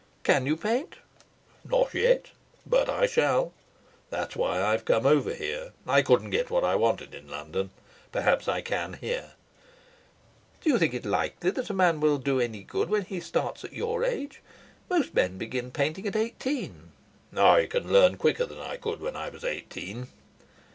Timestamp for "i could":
18.57-19.01